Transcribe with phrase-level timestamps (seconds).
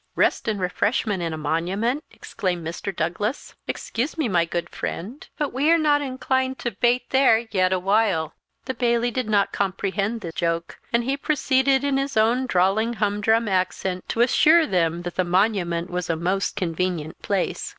[0.15, 2.95] "Rest and refreshment in a monument!" exclaimed Mr.
[2.95, 3.53] Douglas.
[3.67, 7.77] "Excuse me, my good friend, but we are not inclined to bait there yet a
[7.77, 8.33] while."
[8.65, 13.47] The Bailie did not comprehend the joke; and he proceeded in his own drawling humdrum
[13.47, 17.69] accent to assure them that the monument was a most convenient place.